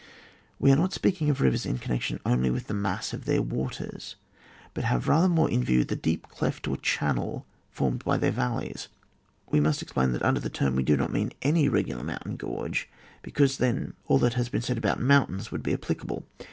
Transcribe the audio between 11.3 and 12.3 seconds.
any regular moxm